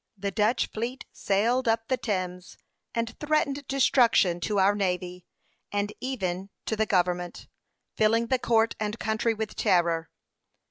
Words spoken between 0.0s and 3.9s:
The Dutch fleet sailed up the Thames and threatened